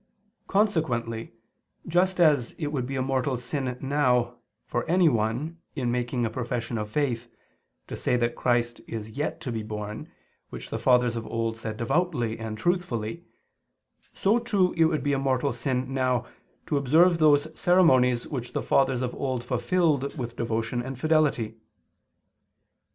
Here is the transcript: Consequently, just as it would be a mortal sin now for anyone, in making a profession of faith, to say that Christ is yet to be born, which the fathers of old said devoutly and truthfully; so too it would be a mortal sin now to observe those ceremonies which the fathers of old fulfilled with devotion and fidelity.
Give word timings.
Consequently, 0.47 1.31
just 1.87 2.19
as 2.19 2.53
it 2.53 2.71
would 2.71 2.87
be 2.87 2.95
a 2.95 3.03
mortal 3.03 3.37
sin 3.37 3.77
now 3.81 4.37
for 4.65 4.83
anyone, 4.89 5.59
in 5.75 5.91
making 5.91 6.25
a 6.25 6.29
profession 6.31 6.79
of 6.79 6.89
faith, 6.89 7.27
to 7.85 7.95
say 7.95 8.17
that 8.17 8.33
Christ 8.33 8.81
is 8.87 9.11
yet 9.11 9.39
to 9.41 9.51
be 9.51 9.61
born, 9.61 10.09
which 10.49 10.71
the 10.71 10.79
fathers 10.79 11.15
of 11.15 11.27
old 11.27 11.55
said 11.55 11.77
devoutly 11.77 12.39
and 12.39 12.57
truthfully; 12.57 13.25
so 14.11 14.39
too 14.39 14.73
it 14.73 14.85
would 14.85 15.03
be 15.03 15.13
a 15.13 15.19
mortal 15.19 15.53
sin 15.53 15.93
now 15.93 16.25
to 16.65 16.77
observe 16.77 17.19
those 17.19 17.47
ceremonies 17.53 18.27
which 18.27 18.53
the 18.53 18.63
fathers 18.63 19.03
of 19.03 19.13
old 19.13 19.43
fulfilled 19.43 20.17
with 20.17 20.35
devotion 20.35 20.81
and 20.81 20.97
fidelity. 20.99 21.57